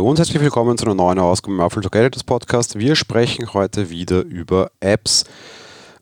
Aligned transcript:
Hallo 0.00 0.08
und 0.08 0.18
herzlich 0.18 0.40
willkommen 0.40 0.78
zu 0.78 0.86
einer 0.86 0.94
neuen 0.94 1.18
Ausgabe 1.18 1.52
im 1.52 1.60
Apple 1.60 1.82
Together 1.82 2.08
des 2.08 2.24
Podcast. 2.24 2.78
Wir 2.78 2.96
sprechen 2.96 3.52
heute 3.52 3.90
wieder 3.90 4.22
über 4.22 4.70
Apps. 4.80 5.26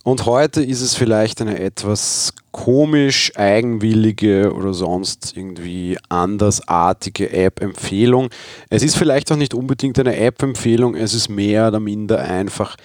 Und 0.04 0.24
heute 0.24 0.62
ist 0.62 0.82
es 0.82 0.94
vielleicht 0.94 1.40
eine 1.40 1.58
etwas 1.58 2.32
komisch, 2.52 3.32
eigenwillige 3.34 4.54
oder 4.54 4.72
sonst 4.72 5.36
irgendwie 5.36 5.98
andersartige 6.08 7.32
App-Empfehlung. 7.32 8.30
Es 8.70 8.84
ist 8.84 8.96
vielleicht 8.96 9.32
auch 9.32 9.36
nicht 9.36 9.52
unbedingt 9.52 9.98
eine 9.98 10.16
App-Empfehlung, 10.16 10.94
es 10.94 11.12
ist 11.12 11.28
mehr 11.28 11.66
oder 11.66 11.80
minder 11.80 12.20
einfach 12.20 12.76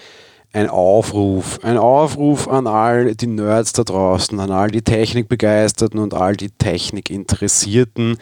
ein 0.54 0.70
Aufruf. 0.70 1.60
Ein 1.64 1.78
Aufruf 1.78 2.48
an 2.48 2.68
all 2.68 3.16
die 3.16 3.28
Nerds 3.28 3.74
da 3.74 3.84
draußen, 3.84 4.40
an 4.40 4.52
all 4.52 4.70
die 4.70 4.84
Technikbegeisterten 4.84 6.00
und 6.00 6.14
all 6.14 6.36
die 6.36 6.52
Technikinteressierten, 6.52 8.18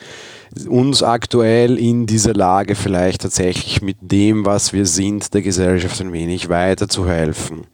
uns 0.67 1.03
aktuell 1.03 1.77
in 1.77 2.05
dieser 2.05 2.33
Lage 2.33 2.75
vielleicht 2.75 3.21
tatsächlich 3.21 3.81
mit 3.81 3.97
dem, 3.99 4.45
was 4.45 4.71
wir 4.71 4.85
sind, 4.85 5.33
der 5.33 5.41
Gesellschaft 5.41 5.99
ein 5.99 6.13
wenig 6.13 6.47
weiterzuhelfen. 6.47 7.67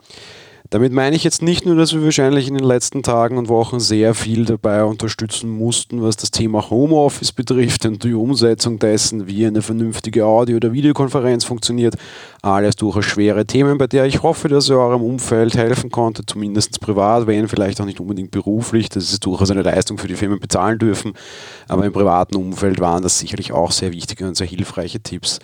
Damit 0.69 0.91
meine 0.91 1.15
ich 1.15 1.23
jetzt 1.23 1.41
nicht 1.41 1.65
nur, 1.65 1.75
dass 1.75 1.93
wir 1.93 2.03
wahrscheinlich 2.03 2.49
in 2.49 2.55
den 2.55 2.65
letzten 2.65 3.01
Tagen 3.01 3.37
und 3.37 3.47
Wochen 3.47 3.79
sehr 3.79 4.13
viel 4.13 4.43
dabei 4.43 4.83
unterstützen 4.83 5.49
mussten, 5.49 6.01
was 6.01 6.17
das 6.17 6.29
Thema 6.29 6.69
Homeoffice 6.69 7.31
betrifft 7.31 7.85
und 7.85 8.03
die 8.03 8.13
Umsetzung 8.13 8.77
dessen, 8.77 9.27
wie 9.27 9.45
eine 9.45 9.61
vernünftige 9.61 10.25
Audio- 10.25 10.57
oder 10.57 10.73
Videokonferenz 10.73 11.45
funktioniert. 11.45 11.95
Alles 12.41 12.75
durchaus 12.75 13.05
schwere 13.05 13.45
Themen, 13.45 13.77
bei 13.77 13.87
der 13.87 14.05
ich 14.05 14.23
hoffe, 14.23 14.49
dass 14.49 14.69
ihr 14.69 14.77
eurem 14.77 15.03
Umfeld 15.03 15.55
helfen 15.55 15.89
konnte, 15.89 16.25
zumindest 16.25 16.81
privat, 16.81 17.27
wenn 17.27 17.47
vielleicht 17.47 17.79
auch 17.79 17.85
nicht 17.85 18.01
unbedingt 18.01 18.31
beruflich. 18.31 18.89
Das 18.89 19.11
ist 19.11 19.25
durchaus 19.25 19.49
eine 19.51 19.61
Leistung, 19.61 19.97
für 19.97 20.09
die 20.09 20.15
Firmen 20.15 20.39
bezahlen 20.39 20.79
dürfen. 20.79 21.13
Aber 21.69 21.85
im 21.85 21.93
privaten 21.93 22.35
Umfeld 22.35 22.81
waren 22.81 23.03
das 23.03 23.19
sicherlich 23.19 23.53
auch 23.53 23.71
sehr 23.71 23.93
wichtige 23.93 24.27
und 24.27 24.35
sehr 24.35 24.47
hilfreiche 24.47 24.99
Tipps. 24.99 25.39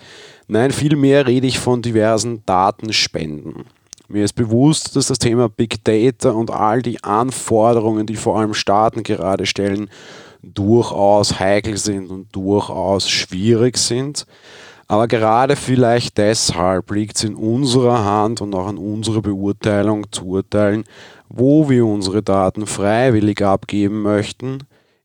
Nein, 0.48 0.70
vielmehr 0.70 1.26
rede 1.26 1.46
ich 1.46 1.58
von 1.58 1.80
diversen 1.80 2.42
Datenspenden. 2.44 3.64
Mir 4.08 4.24
ist 4.24 4.34
bewusst, 4.34 4.96
dass 4.96 5.06
das 5.06 5.18
Thema 5.18 5.48
Big 5.48 5.82
Data 5.82 6.30
und 6.30 6.50
all 6.50 6.82
die 6.82 7.02
Anforderungen, 7.02 8.06
die 8.06 8.16
vor 8.16 8.38
allem 8.38 8.52
Staaten 8.52 9.02
gerade 9.02 9.46
stellen, 9.46 9.88
durchaus 10.42 11.40
heikel 11.40 11.78
sind 11.78 12.10
und 12.10 12.34
durchaus 12.36 13.08
schwierig 13.08 13.78
sind. 13.78 14.26
Aber 14.88 15.08
gerade 15.08 15.56
vielleicht 15.56 16.18
deshalb 16.18 16.90
liegt 16.90 17.16
es 17.16 17.24
in 17.24 17.34
unserer 17.34 18.04
Hand 18.04 18.42
und 18.42 18.54
auch 18.54 18.66
an 18.66 18.76
unserer 18.76 19.22
Beurteilung 19.22 20.12
zu 20.12 20.26
urteilen, 20.26 20.84
wo 21.30 21.70
wir 21.70 21.86
unsere 21.86 22.22
Daten 22.22 22.66
freiwillig 22.66 23.42
abgeben 23.42 24.02
möchten, 24.02 24.58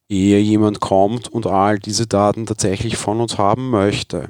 ehe 0.09 0.39
jemand 0.39 0.81
kommt 0.81 1.30
und 1.30 1.47
all 1.47 1.80
diese 1.80 2.08
Daten 2.08 2.45
tatsächlich 2.45 2.97
von 2.97 3.22
uns 3.22 3.38
haben 3.38 3.69
möchte. 3.69 4.30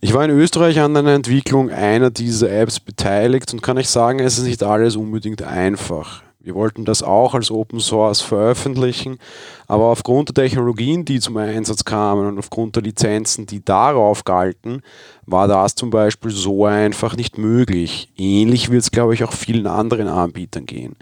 Ich 0.00 0.12
war 0.12 0.24
in 0.24 0.30
Österreich 0.30 0.80
an 0.80 0.96
einer 0.96 1.12
Entwicklung 1.12 1.70
einer 1.70 2.10
dieser 2.10 2.50
Apps 2.50 2.80
beteiligt 2.80 3.52
und 3.52 3.62
kann 3.62 3.78
euch 3.78 3.88
sagen, 3.88 4.18
es 4.20 4.38
ist 4.38 4.44
nicht 4.44 4.62
alles 4.62 4.96
unbedingt 4.96 5.42
einfach. 5.42 6.22
Wir 6.44 6.54
wollten 6.54 6.84
das 6.84 7.02
auch 7.02 7.32
als 7.34 7.50
Open 7.50 7.80
Source 7.80 8.20
veröffentlichen, 8.20 9.18
aber 9.66 9.84
aufgrund 9.84 10.28
der 10.28 10.44
Technologien, 10.44 11.06
die 11.06 11.18
zum 11.18 11.38
Einsatz 11.38 11.86
kamen 11.86 12.26
und 12.26 12.38
aufgrund 12.38 12.76
der 12.76 12.82
Lizenzen, 12.82 13.46
die 13.46 13.64
darauf 13.64 14.24
galten, 14.24 14.82
war 15.24 15.48
das 15.48 15.74
zum 15.74 15.88
Beispiel 15.88 16.30
so 16.30 16.66
einfach 16.66 17.16
nicht 17.16 17.38
möglich. 17.38 18.10
Ähnlich 18.18 18.70
wird 18.70 18.82
es, 18.82 18.90
glaube 18.90 19.14
ich, 19.14 19.24
auch 19.24 19.32
vielen 19.32 19.66
anderen 19.66 20.06
Anbietern 20.06 20.66
gehen. 20.66 20.96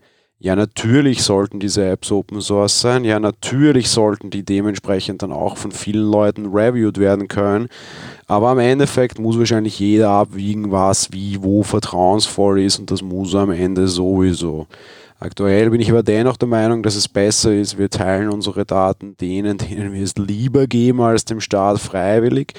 Ja, 0.44 0.56
natürlich 0.56 1.22
sollten 1.22 1.60
diese 1.60 1.88
Apps 1.88 2.10
Open 2.10 2.40
Source 2.40 2.80
sein. 2.80 3.04
Ja, 3.04 3.20
natürlich 3.20 3.88
sollten 3.88 4.30
die 4.30 4.44
dementsprechend 4.44 5.22
dann 5.22 5.30
auch 5.30 5.56
von 5.56 5.70
vielen 5.70 6.10
Leuten 6.10 6.46
reviewed 6.46 6.98
werden 6.98 7.28
können. 7.28 7.68
Aber 8.26 8.48
am 8.48 8.58
Endeffekt 8.58 9.20
muss 9.20 9.38
wahrscheinlich 9.38 9.78
jeder 9.78 10.08
abwiegen, 10.10 10.72
was 10.72 11.12
wie 11.12 11.40
wo 11.44 11.62
vertrauensvoll 11.62 12.60
ist 12.60 12.80
und 12.80 12.90
das 12.90 13.02
muss 13.02 13.36
am 13.36 13.52
Ende 13.52 13.86
sowieso. 13.86 14.66
Aktuell 15.20 15.70
bin 15.70 15.80
ich 15.80 15.92
aber 15.92 16.02
dennoch 16.02 16.36
der 16.36 16.48
Meinung, 16.48 16.82
dass 16.82 16.96
es 16.96 17.06
besser 17.06 17.54
ist, 17.54 17.78
wir 17.78 17.88
teilen 17.88 18.28
unsere 18.28 18.64
Daten 18.64 19.16
denen, 19.18 19.58
denen 19.58 19.92
wir 19.92 20.02
es 20.02 20.16
lieber 20.16 20.66
geben 20.66 21.02
als 21.02 21.24
dem 21.24 21.40
Staat 21.40 21.78
freiwillig, 21.78 22.54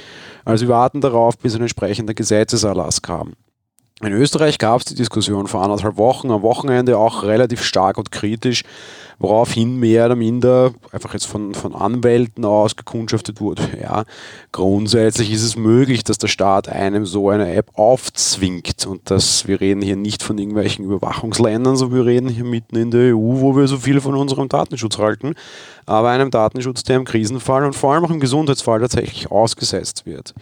als 0.46 0.62
wir 0.62 0.70
warten 0.70 1.02
darauf, 1.02 1.38
bis 1.38 1.54
ein 1.54 1.62
entsprechender 1.62 2.14
Gesetzeserlass 2.14 3.02
kam. 3.02 3.34
In 4.06 4.14
Österreich 4.14 4.58
gab 4.58 4.82
es 4.82 4.86
die 4.86 4.96
Diskussion 4.96 5.48
vor 5.48 5.62
anderthalb 5.62 5.96
Wochen, 5.96 6.30
am 6.30 6.42
Wochenende 6.42 6.98
auch 6.98 7.24
relativ 7.24 7.64
stark 7.64 7.98
und 7.98 8.12
kritisch, 8.12 8.64
woraufhin 9.18 9.80
mehr 9.80 10.08
oder 10.08 10.16
minder 10.16 10.74
einfach 10.92 11.14
jetzt 11.14 11.26
von, 11.26 11.54
von 11.54 11.74
Anwälten 11.74 12.44
aus 12.44 12.76
gekundschaftet 12.76 13.40
wurde. 13.40 13.64
Ja, 13.82 14.04
grundsätzlich 14.52 15.32
ist 15.32 15.44
es 15.44 15.56
möglich, 15.56 16.04
dass 16.04 16.18
der 16.18 16.28
Staat 16.28 16.68
einem 16.68 17.06
so 17.06 17.30
eine 17.30 17.54
App 17.54 17.72
aufzwingt 17.76 18.86
und 18.86 19.10
dass 19.10 19.48
wir 19.48 19.62
reden 19.62 19.82
hier 19.82 19.96
nicht 19.96 20.22
von 20.22 20.38
irgendwelchen 20.38 20.84
Überwachungsländern, 20.84 21.78
sondern 21.78 22.00
wir 22.00 22.06
reden 22.06 22.28
hier 22.28 22.44
mitten 22.44 22.76
in 22.76 22.92
der 22.92 23.16
EU, 23.16 23.40
wo 23.40 23.56
wir 23.56 23.68
so 23.68 23.78
viel 23.78 24.02
von 24.02 24.16
unserem 24.16 24.50
Datenschutz 24.50 24.98
halten, 24.98 25.36
aber 25.86 26.10
einem 26.10 26.30
Datenschutz, 26.30 26.84
der 26.84 26.98
im 26.98 27.06
Krisenfall 27.06 27.64
und 27.64 27.74
vor 27.74 27.94
allem 27.94 28.04
auch 28.04 28.12
im 28.12 28.20
Gesundheitsfall 28.20 28.82
tatsächlich 28.82 29.32
ausgesetzt 29.32 30.06
wird. 30.06 30.34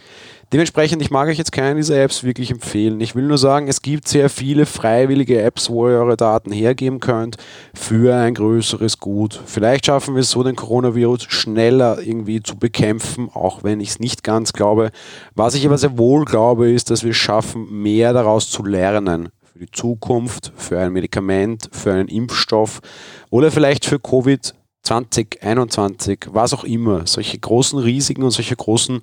Dementsprechend, 0.52 1.00
ich 1.00 1.10
mag 1.10 1.28
euch 1.28 1.38
jetzt 1.38 1.50
keine 1.50 1.76
dieser 1.76 1.98
Apps 2.02 2.24
wirklich 2.24 2.50
empfehlen. 2.50 3.00
Ich 3.00 3.14
will 3.14 3.24
nur 3.24 3.38
sagen, 3.38 3.68
es 3.68 3.80
gibt 3.80 4.06
sehr 4.06 4.28
viele 4.28 4.66
freiwillige 4.66 5.40
Apps, 5.40 5.70
wo 5.70 5.88
ihr 5.88 5.94
eure 5.94 6.18
Daten 6.18 6.52
hergeben 6.52 7.00
könnt 7.00 7.38
für 7.72 8.14
ein 8.14 8.34
größeres 8.34 8.98
Gut. 8.98 9.40
Vielleicht 9.46 9.86
schaffen 9.86 10.14
wir 10.14 10.20
es 10.20 10.28
so, 10.28 10.42
den 10.42 10.54
Coronavirus 10.54 11.24
schneller 11.30 12.02
irgendwie 12.02 12.42
zu 12.42 12.56
bekämpfen, 12.56 13.30
auch 13.32 13.64
wenn 13.64 13.80
ich 13.80 13.88
es 13.88 13.98
nicht 13.98 14.24
ganz 14.24 14.52
glaube. 14.52 14.90
Was 15.34 15.54
ich 15.54 15.64
aber 15.64 15.78
sehr 15.78 15.96
wohl 15.96 16.26
glaube, 16.26 16.70
ist, 16.70 16.90
dass 16.90 17.02
wir 17.02 17.12
es 17.12 17.16
schaffen, 17.16 17.66
mehr 17.70 18.12
daraus 18.12 18.50
zu 18.50 18.62
lernen 18.62 19.30
für 19.50 19.58
die 19.58 19.70
Zukunft, 19.70 20.52
für 20.54 20.78
ein 20.78 20.92
Medikament, 20.92 21.70
für 21.72 21.94
einen 21.94 22.08
Impfstoff 22.08 22.82
oder 23.30 23.50
vielleicht 23.50 23.86
für 23.86 23.98
Covid 23.98 24.54
2021, 24.82 26.26
was 26.30 26.52
auch 26.52 26.64
immer. 26.64 27.06
Solche 27.06 27.38
großen 27.38 27.78
Risiken 27.78 28.22
und 28.22 28.32
solche 28.32 28.56
großen 28.56 29.00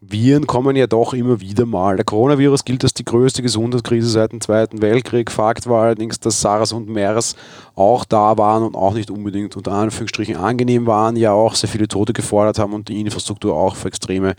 Viren 0.00 0.46
kommen 0.46 0.76
ja 0.76 0.86
doch 0.86 1.12
immer 1.12 1.40
wieder 1.40 1.66
mal. 1.66 1.96
Der 1.96 2.04
Coronavirus 2.04 2.64
gilt 2.64 2.84
als 2.84 2.94
die 2.94 3.04
größte 3.04 3.42
Gesundheitskrise 3.42 4.08
seit 4.08 4.30
dem 4.30 4.40
Zweiten 4.40 4.80
Weltkrieg. 4.80 5.28
Fakt 5.28 5.68
war 5.68 5.82
allerdings, 5.82 6.20
dass 6.20 6.40
SARS 6.40 6.72
und 6.72 6.88
MERS 6.88 7.34
auch 7.74 8.04
da 8.04 8.38
waren 8.38 8.62
und 8.62 8.76
auch 8.76 8.94
nicht 8.94 9.10
unbedingt 9.10 9.56
unter 9.56 9.72
Anführungsstrichen 9.72 10.36
angenehm 10.36 10.86
waren, 10.86 11.16
ja 11.16 11.32
auch 11.32 11.56
sehr 11.56 11.68
viele 11.68 11.88
Tote 11.88 12.12
gefordert 12.12 12.60
haben 12.60 12.74
und 12.74 12.88
die 12.88 13.00
Infrastruktur 13.00 13.56
auch 13.56 13.74
für 13.74 13.88
extreme 13.88 14.34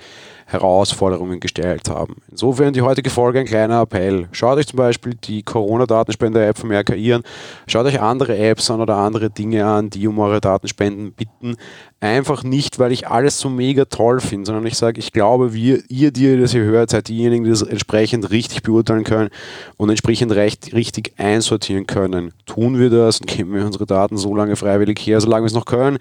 Herausforderungen 0.46 1.40
gestellt 1.40 1.90
haben. 1.90 2.16
Insofern 2.32 2.74
die 2.74 2.82
heutige 2.82 3.10
Folge 3.10 3.40
ein 3.40 3.46
kleiner 3.46 3.82
Appell. 3.82 4.28
Schaut 4.32 4.58
euch 4.58 4.68
zum 4.68 4.78
Beispiel 4.78 5.14
die 5.14 5.44
Corona-Datenspender-App 5.44 6.58
vom 6.58 6.72
RKI 6.72 7.14
an, 7.14 7.24
schaut 7.68 7.86
euch 7.86 8.02
andere 8.02 8.36
Apps 8.38 8.72
an 8.72 8.82
oder 8.82 8.96
andere 8.96 9.30
Dinge 9.30 9.66
an, 9.66 9.90
die 9.90 10.08
um 10.08 10.18
eure 10.20 10.42
Datenspenden 10.42 11.14
bitten. 11.14 11.56
Einfach 12.00 12.44
nicht, 12.44 12.80
weil 12.80 12.92
ich 12.92 13.08
alles 13.08 13.40
so 13.40 13.50
mega 13.50 13.86
toll 13.86 14.20
finde, 14.22 14.48
sondern 14.48 14.66
ich 14.66 14.78
sage, 14.78 15.00
ich 15.00 15.12
glaube, 15.12 15.49
wir, 15.54 15.84
ihr, 15.90 16.12
die 16.12 16.24
ihr 16.24 16.40
das 16.40 16.52
hier 16.52 16.64
hört, 16.64 16.90
seid 16.90 17.08
diejenigen, 17.08 17.44
die 17.44 17.50
das 17.50 17.62
entsprechend 17.62 18.32
richtig 18.32 18.64
beurteilen 18.64 19.04
können 19.04 19.30
und 19.78 19.90
entsprechend 19.90 20.32
recht, 20.34 20.74
richtig 20.74 21.14
einsortieren 21.18 21.88
können. 21.88 22.34
Tun 22.46 22.80
wir 22.80 22.90
das 22.90 23.20
und 23.22 23.28
geben 23.28 23.54
wir 23.54 23.66
unsere 23.66 23.86
Daten 23.86 24.18
so 24.18 24.36
lange 24.36 24.56
freiwillig 24.56 25.00
her, 25.00 25.22
solange 25.22 25.44
wir 25.44 25.48
es 25.48 25.54
noch 25.54 25.66
können 25.66 26.00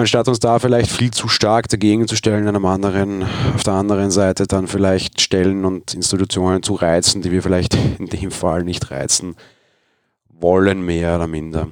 anstatt 0.00 0.28
uns 0.28 0.40
da 0.40 0.58
vielleicht 0.58 0.90
viel 0.90 1.10
zu 1.10 1.28
stark 1.28 1.68
dagegen 1.68 2.08
zu 2.08 2.16
stellen, 2.16 2.48
einem 2.48 2.64
anderen, 2.64 3.24
auf 3.54 3.62
der 3.62 3.74
anderen 3.74 4.10
Seite 4.10 4.46
dann 4.46 4.66
vielleicht 4.66 5.20
Stellen 5.20 5.64
und 5.64 5.94
Institutionen 5.94 6.62
zu 6.62 6.74
reizen, 6.74 7.22
die 7.22 7.30
wir 7.30 7.42
vielleicht 7.42 7.76
in 7.98 8.06
dem 8.06 8.30
Fall 8.30 8.64
nicht 8.64 8.90
reizen 8.90 9.36
wollen, 10.28 10.82
mehr 10.82 11.16
oder 11.16 11.26
minder. 11.26 11.68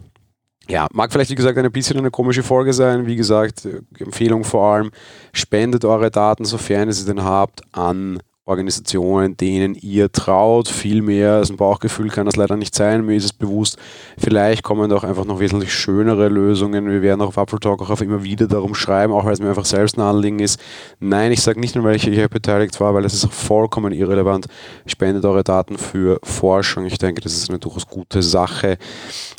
Ja, 0.70 0.86
mag 0.92 1.10
vielleicht 1.10 1.30
wie 1.30 1.34
gesagt 1.34 1.56
ein 1.56 1.72
bisschen 1.72 1.96
eine 1.96 2.10
komische 2.10 2.42
Folge 2.42 2.74
sein. 2.74 3.06
Wie 3.06 3.16
gesagt, 3.16 3.66
Empfehlung 3.98 4.44
vor 4.44 4.74
allem, 4.74 4.90
spendet 5.32 5.84
eure 5.84 6.10
Daten, 6.10 6.44
sofern 6.44 6.88
ihr 6.88 6.94
sie 6.94 7.06
denn 7.06 7.24
habt, 7.24 7.62
an 7.72 8.20
Organisationen, 8.48 9.36
denen 9.36 9.74
ihr 9.74 10.10
traut. 10.10 10.68
Viel 10.68 11.02
mehr 11.02 11.34
als 11.34 11.50
ein 11.50 11.58
Bauchgefühl 11.58 12.08
kann 12.08 12.24
das 12.24 12.36
leider 12.36 12.56
nicht 12.56 12.74
sein. 12.74 13.04
Mir 13.04 13.16
ist 13.16 13.24
es 13.24 13.32
bewusst, 13.34 13.76
vielleicht 14.16 14.62
kommen 14.62 14.88
da 14.88 14.96
auch 14.96 15.04
einfach 15.04 15.26
noch 15.26 15.38
wesentlich 15.38 15.72
schönere 15.72 16.28
Lösungen. 16.28 16.90
Wir 16.90 17.02
werden 17.02 17.20
auch 17.20 17.28
auf 17.28 17.36
Apple 17.36 17.60
Talk 17.60 17.82
auch 17.82 18.00
immer 18.00 18.24
wieder 18.24 18.46
darum 18.46 18.74
schreiben, 18.74 19.12
auch 19.12 19.26
weil 19.26 19.34
es 19.34 19.40
mir 19.40 19.50
einfach 19.50 19.66
selbst 19.66 19.98
ein 19.98 20.00
Anliegen 20.00 20.38
ist. 20.38 20.58
Nein, 20.98 21.30
ich 21.30 21.42
sage 21.42 21.60
nicht 21.60 21.74
nur, 21.74 21.84
weil 21.84 21.96
ich 21.96 22.04
hier 22.04 22.28
beteiligt 22.28 22.80
war, 22.80 22.94
weil 22.94 23.04
es 23.04 23.12
ist 23.12 23.26
auch 23.26 23.32
vollkommen 23.32 23.92
irrelevant. 23.92 24.46
Spendet 24.86 25.26
eure 25.26 25.44
Daten 25.44 25.76
für 25.76 26.18
Forschung. 26.22 26.86
Ich 26.86 26.96
denke, 26.96 27.20
das 27.20 27.34
ist 27.34 27.50
eine 27.50 27.58
durchaus 27.58 27.86
gute 27.86 28.22
Sache, 28.22 28.78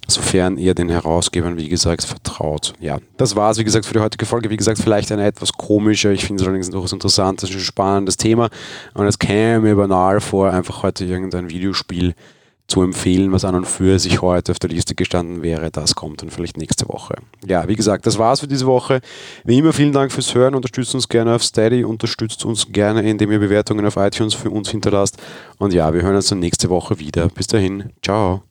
sofern 0.09 0.57
ihr 0.57 0.73
den 0.73 0.89
Herausgebern, 0.89 1.57
wie 1.57 1.69
gesagt, 1.69 2.03
vertraut. 2.03 2.73
Ja, 2.79 2.99
das 3.17 3.35
war 3.35 3.51
es, 3.51 3.57
wie 3.57 3.63
gesagt, 3.63 3.85
für 3.85 3.93
die 3.93 3.99
heutige 3.99 4.25
Folge. 4.25 4.49
Wie 4.49 4.57
gesagt, 4.57 4.79
vielleicht 4.79 5.11
eine 5.11 5.25
etwas 5.25 5.53
komische, 5.53 6.11
ich 6.11 6.25
finde 6.25 6.41
es 6.41 6.47
allerdings 6.47 6.67
ein 6.67 6.71
durchaus 6.71 6.93
interessant, 6.93 7.41
das 7.43 7.49
ist 7.49 7.55
ein 7.55 7.61
spannendes 7.61 8.17
Thema 8.17 8.49
und 8.93 9.05
es 9.05 9.19
käme 9.19 9.61
mir 9.61 9.75
banal 9.75 10.21
vor, 10.21 10.51
einfach 10.51 10.83
heute 10.83 11.05
irgendein 11.05 11.49
Videospiel 11.49 12.13
zu 12.69 12.83
empfehlen, 12.83 13.31
was 13.31 13.43
an 13.43 13.55
und 13.55 13.65
für 13.65 13.99
sich 13.99 14.21
heute 14.21 14.51
auf 14.51 14.59
der 14.59 14.69
Liste 14.69 14.95
gestanden 14.95 15.41
wäre, 15.41 15.71
das 15.71 15.95
kommt 15.95 16.21
dann 16.21 16.29
vielleicht 16.29 16.57
nächste 16.57 16.87
Woche. 16.87 17.15
Ja, 17.45 17.67
wie 17.67 17.75
gesagt, 17.75 18.05
das 18.05 18.17
war's 18.17 18.39
für 18.39 18.47
diese 18.47 18.67
Woche. 18.67 19.01
Wie 19.43 19.57
immer, 19.57 19.73
vielen 19.73 19.91
Dank 19.91 20.11
fürs 20.11 20.33
Hören. 20.35 20.55
Unterstützt 20.55 20.93
uns 20.93 21.09
gerne 21.09 21.33
auf 21.33 21.43
Steady, 21.43 21.83
unterstützt 21.83 22.45
uns 22.45 22.71
gerne, 22.71 23.01
indem 23.09 23.31
ihr 23.31 23.39
Bewertungen 23.39 23.85
auf 23.85 23.97
iTunes 23.97 24.35
für 24.35 24.51
uns 24.51 24.69
hinterlasst. 24.69 25.17
Und 25.57 25.73
ja, 25.73 25.93
wir 25.93 26.03
hören 26.03 26.15
uns 26.15 26.29
dann 26.29 26.39
nächste 26.39 26.69
Woche 26.69 26.99
wieder. 26.99 27.27
Bis 27.29 27.47
dahin, 27.47 27.89
ciao. 28.03 28.48